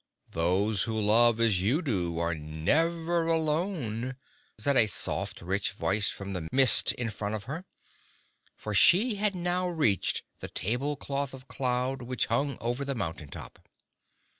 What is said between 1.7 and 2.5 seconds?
do are